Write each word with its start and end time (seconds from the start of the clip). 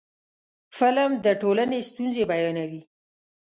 فلم 0.77 1.11
د 1.25 1.27
ټولنې 1.41 1.79
ستونزې 1.89 2.23
بیانوي 2.31 2.81